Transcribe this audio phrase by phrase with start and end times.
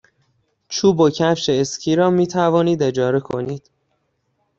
[0.69, 3.71] چوب و کفش اسکی را می توانید اجاره کنید.